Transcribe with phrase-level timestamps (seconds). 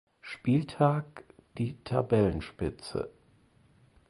[0.23, 1.25] Spieltag
[1.59, 3.11] die Tabellenspitze.